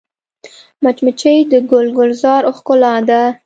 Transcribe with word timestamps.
مچمچۍ 0.83 1.37
د 1.51 1.53
ګل 1.71 1.87
ګلزار 1.97 2.41
ښکلا 2.57 2.93
ده 3.09 3.21